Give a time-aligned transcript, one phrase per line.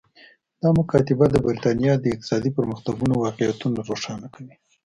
[0.61, 4.53] دا مکاتبه د برېټانیا د اقتصادي پرمختګونو واقعیتونه روښانه کوي